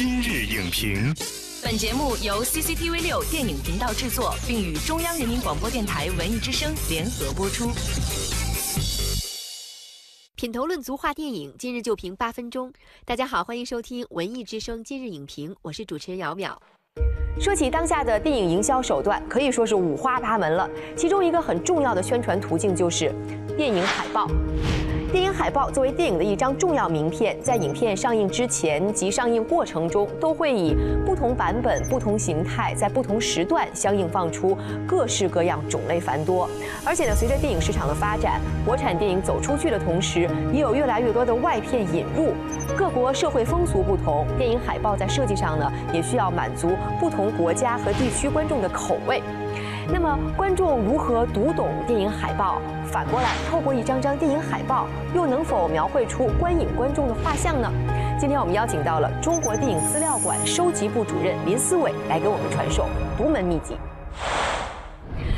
[0.00, 1.12] 今日影评，
[1.60, 7.72] 本节目由 CCTV 六电影频道制作，并与中央人民广播电台文艺之声联合播出。
[10.36, 12.72] 品头论足话电影，今日就评八分钟。
[13.04, 16.56] 大家好，欢迎收听文艺之声今日影评，我是主持人姚淼。
[17.40, 20.70] 说起当下的电影营销手段，可以说是五花八门了。
[20.96, 23.12] 其中一个很重要的宣传途径就是
[23.56, 24.28] 电影海报。
[25.10, 30.76] 电影海报作为电影的一张重要名片，在影片上映之前及上映过程中，都会以
[31.06, 36.46] 不同版本、不同形态，在不同时段相应放出，各式各样、种类繁多。
[36.84, 42.34] 而且呢，随着电影市场的发展，国产电影走出去的同时，也有越来越多的外片引入。
[42.76, 46.68] 各国社会风俗不同，电影海报在设计上呢，也需要满足
[47.00, 49.22] 不同国家和地区观众的口味。
[49.90, 52.60] 那么，观众如何读懂电影海报？
[52.90, 57.70] 反过来，透过一张张电影海报，又能否描绘出观影观众的画像呢？
[58.18, 62.86] 今天我们邀请到了中国电影资料馆收集部主任林思伟来给我们传授
[63.16, 63.76] 独门秘籍。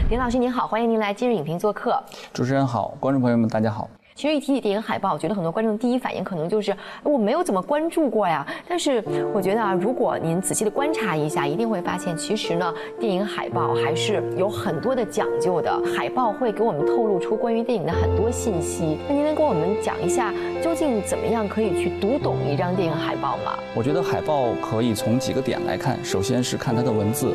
[0.08, 2.00] 林老师您好，欢迎您来今日影评做客。
[2.32, 3.88] 主持人好，观众朋友们大家好。
[4.20, 8.46] 其实一提起电影海报，我觉得很多观众第一反应可能就是我没有怎么关注过呀。
[8.68, 15.74] 但是我觉得啊，如果您仔细的观察一下，一定会发现，其实呢，电影海报还是有很多的讲究的。
[15.96, 18.98] 海报会给我们透露出关于电影的很多信息。
[19.08, 23.58] 那您能跟我们讲一下，究竟怎么样可以去读懂一张电影海报吗？
[23.74, 27.34] 我觉得海报可以从几个点来看，首先是看它的文字。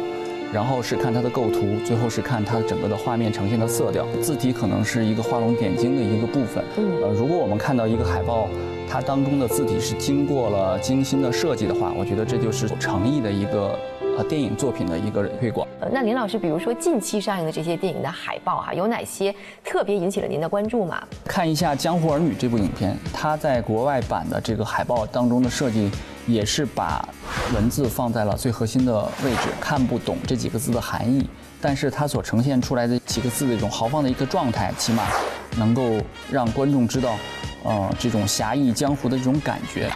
[0.56, 4.06] 然后是看它的构图，最后是看它整个的画面呈现的色调。
[4.22, 6.64] 字体可能是一个画龙点睛的一个部分。
[6.78, 8.48] 嗯，呃，如果我们看到一个海报，
[8.88, 13.78] 它当中的字体是经过了精心的设计的话，我觉得这就是有诚意的一个
[14.18, 15.65] 呃电影作品的一个推广。
[15.92, 19.34] 那林老师，比如说近期上映的这些电影的海报哈，有哪些
[19.64, 21.02] 特别引起了您的关注吗？
[21.26, 25.92] 看一下《江湖儿女》这部影片，它在国外版的这个海报当中的设计。
[26.28, 27.08] 也是把
[27.54, 31.30] 文字放在了最核心的位置，看不懂这几个字的含义，
[31.62, 35.04] 但是它所呈现出来的几个字的一种豪放的一个状态，起码
[35.56, 37.16] 能够让观众知道，
[37.64, 39.88] 呃，这种侠义江湖的这种感觉。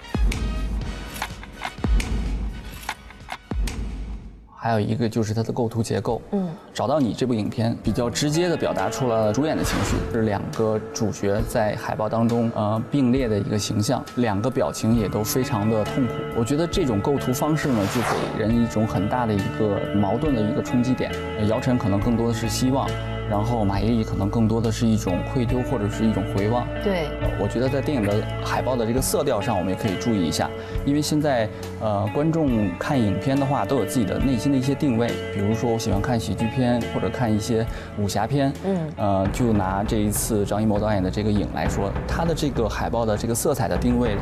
[4.61, 16.13] 还有一个就是它的构图结构，嗯，找到你这部影片比较直接的表达出了主演的情绪，是两个主角在海报当中呃并列的一个形象，两个表情也都非常的痛苦。
[16.37, 21.09] 我觉得这种构图方式呢，就给人一种很大的一个矛盾的一个冲击点。
[21.47, 22.85] 姚晨可能更多的是希望。
[23.29, 26.65] 然后马伊琍可能更多的是一种愧疚或者是一种回望。
[26.83, 27.07] 对，
[27.39, 30.49] 我觉得在电影的海报的这个色调上，我们也可以注意一下，
[30.85, 31.47] 因为现在
[31.79, 37.65] 呃观众看影片的话都有自己的内心的一些定位，比如说我喜欢看喜剧片或者看一些
[37.97, 38.51] 武侠片。
[38.65, 44.15] 嗯，呃，就拿这一次张艺谋导演的这个影来说，他的这个海报的这个色彩的定位，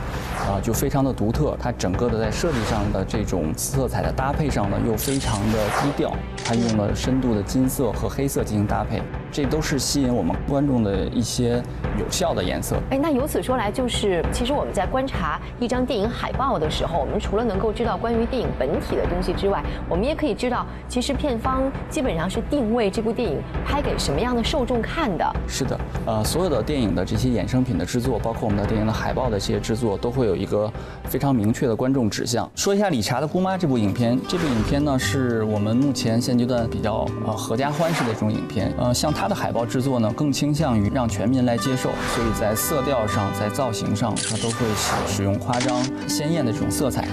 [0.48, 1.56] 啊，就非常的独特。
[1.60, 6.12] 它整个的在设计上的这种色彩的搭配上呢，又非常的低调，
[6.48, 9.02] 它用了深度的金色和黑色进行搭配。
[9.30, 11.62] 这都是吸引我们观众的一些
[12.00, 12.78] 有效的颜色。
[12.90, 25.36] 哎，那由此说来，就是其实我们在观察一张电影海报的时候，我们除了能够知道关于电影本体的东西之外，我们也可以知道，其实片方基本上是定位这部电影拍给什么样的受众看的。
[25.46, 30.72] 是的，呃，所有的电影的这些衍生品的制作，包括我们的电影的海报的这些制作，都会有一个
[31.04, 32.50] 非常明确的观众指向。
[32.56, 38.74] 说一下《理查的姑妈》这部影片，这部影片呢，是我们目前现阶段比较呃合家欢式的一种影片。
[38.80, 39.28] 呃，像它。
[39.28, 47.06] 的海报制作呢，更倾向于让全民来接受，所以在色调上，在造型上，它都会使使用夸张、鲜艳的这种色彩。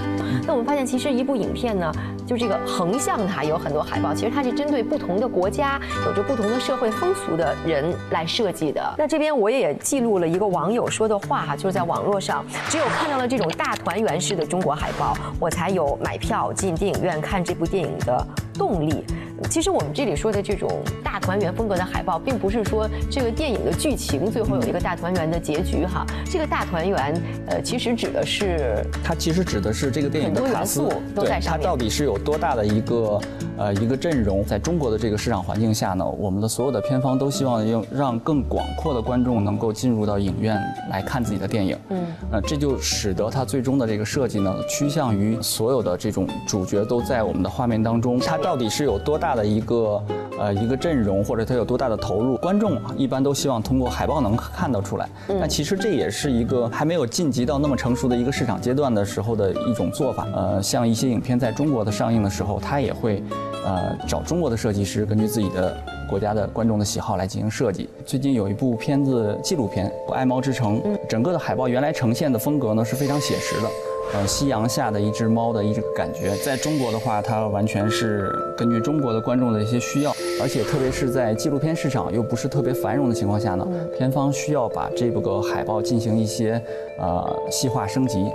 [0.47, 1.91] 那我们发现，其实一部影片呢，
[2.25, 8.81] 就这个横向它有很多海报，其实它是针对不同的国家、有着不同的社会风俗的人来设计的。
[8.97, 18.25] 那这边我也记录了一个网友说的话哈，就是在网络上，只有看到了这种大团圆式的中国海报，我才有买票进电影院看这部电影的
[18.57, 19.03] 动力。
[19.49, 20.69] 其实我们这里说的这种
[21.03, 26.05] 大团圆风格的海报，并不是说这个电影的剧情最后有一个大团圆的结局哈。
[26.25, 33.21] 这个大团圆，呃，其实指的是它其实指的是这个电影的卡斯，对它到底是有多大的一个
[33.57, 34.43] 呃一个阵容。
[34.45, 40.57] 在中国的这个市场环境下呢，我们的所有的片方都希望用让更广阔的观众能够进入到影院
[40.89, 41.77] 来看自己的电影。
[41.89, 48.17] 嗯，呃，这就使得它最终的这个设计呢，趋向于所有的这种主角都在我们的画面当中。
[48.17, 49.24] 它到底是有多大？
[49.25, 50.03] 大的一个
[50.37, 55.09] 呃一个阵容，或者它有多大的投入，观众一般都希望通过海报能看到出来。
[55.27, 60.27] 那其实这也是一个还没有晋级到那么成熟的一个市场阶段的时候的一种做法。
[60.31, 63.23] 呃，像一些影片在中国的上映的时候，它也会
[63.65, 65.75] 呃找中国的设计师，根据自己的
[66.07, 67.89] 国家的观众的喜好来进行设计。
[68.05, 70.79] 最近有一部片子纪录片《爱猫之城》，
[71.09, 73.67] 整个的海报原来呈现的风格呢是非常写实的。
[74.13, 76.35] 呃夕阳下的一只猫的一个感觉。
[76.37, 80.11] 在中国的话，它完全是根据中国的观众的一些需要，
[80.41, 83.67] 而且特别是在纪录片市场又不是特别繁荣的情况下呢，
[83.97, 86.61] 片方需要把这个海报进行一些
[86.99, 88.25] 呃细化升级，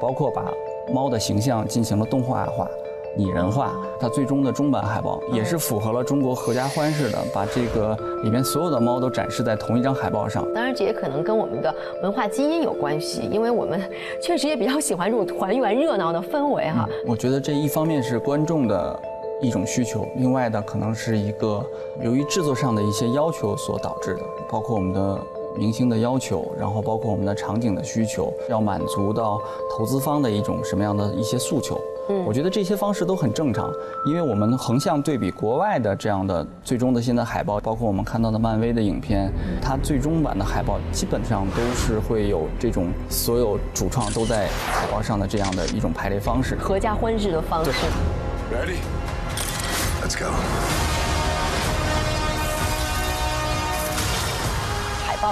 [0.00, 0.52] 包括把
[0.92, 2.68] 猫的形象进行了动画化。
[3.18, 10.46] 拟人化，它最终的中版海报也是符合了中国合家欢式的，把这个里面所有的猫都展示在同一张海报上。
[10.54, 13.80] 当然，这也可能跟我们的文化基因有关系，因为我们
[14.22, 16.88] 确实也比较喜欢这种团圆热闹的氛围哈。
[17.04, 18.96] 我觉得这一方面是观众的
[19.42, 21.60] 一种需求，另外的可能是一个
[22.00, 25.20] 由于制作上的一些要求所导致的，包括我们的。
[25.56, 29.40] 明星的要求，然后包括我们的场景的需求，要满足到
[29.76, 31.76] 投资方的一种什么样的一些诉求？
[32.08, 33.70] 嗯，我觉得这些方式都很正常，
[34.06, 47.70] 因为我们横向对比国外的这样的最终的现在海报，包括我们看到的漫威的影片，它最终版的海报基本上都是会有这种所有主创都在海报上的这样的一种排列方式，合家欢式的方式。
[48.50, 50.97] Ready？Let's go。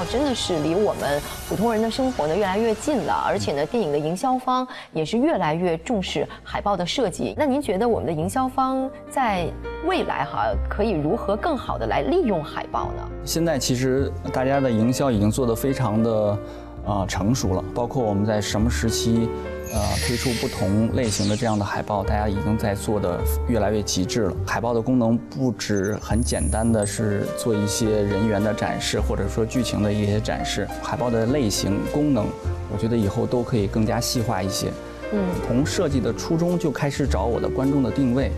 [0.04, 7.34] 真的是离我们普通人的生活呢越来越近了，而且呢，电影的营销方也是越来越重视海报的设计。
[7.36, 9.46] 那您觉得我们的营销方在
[9.86, 13.02] 未来哈可以如何更好的来利用海报呢？
[13.24, 16.38] 现在其实大家的营销已经做得非常的
[16.86, 19.28] 啊成熟了，包括我们在什么时期。
[19.76, 24.36] 呃，推出不同类型的这样的海报，大家已经在做的越来越极致了。
[24.46, 30.66] 海报的功能不止很简单的是做一些人员的展示，或者说剧情的一些展示。
[30.82, 32.26] 海报的类型、功能，
[32.72, 34.72] 我觉得以后都可以更加细化一些。
[35.12, 38.32] 嗯，从设计的初衷就开始找我的观众的定位，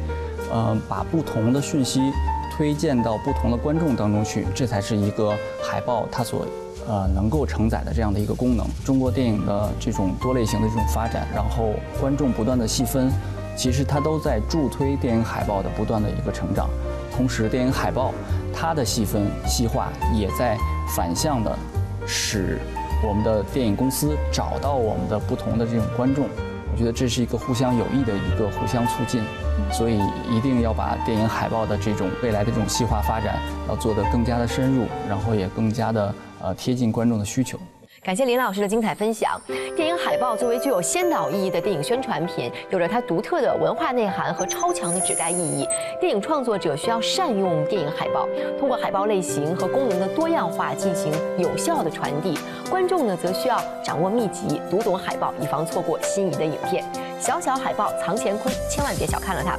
[0.51, 2.01] 呃，把不同的讯息
[2.57, 5.33] 推荐到不同的观众当中去，这才是一个
[5.63, 6.45] 海报它所。
[6.89, 13.13] 呃，能够承载的这样的一个功能，中国电影的这种多类型的这种发展，然后观众不断的细分，
[13.55, 16.71] 其实它都在助推电影海报的不断的一个成长。
[17.15, 18.15] 同时，电影海报
[18.55, 20.57] 它的细分细化，也在
[20.97, 21.55] 反向的
[22.07, 22.59] 使
[23.07, 26.27] 我们的电影公司找到我们的不同的这种观众。
[26.73, 29.23] 我觉得这是一个互相有益的一个互相促进，
[29.71, 30.01] 所以
[30.31, 33.39] 一定要把电影海报的这种未来的这种细化发展
[33.69, 36.15] 要做得更加的深入，然后也更加的。
[36.43, 37.59] 呃，贴近观众的需求。
[38.01, 39.39] 感谢林老师的精彩分享。
[39.77, 45.67] 电影海报作为具有先导意义的电影宣传品，有着它独特的文化内涵和超强的指代意义。
[46.01, 52.39] 电影创作者需要善用电影海报，通过海报类型和功能的多样化进行有效的传递。
[52.71, 56.85] 观众呢，则需要掌握秘籍，读懂海报，以防错过心仪的影片。
[57.21, 59.59] 小小海报藏乾坤，千万别小看了它。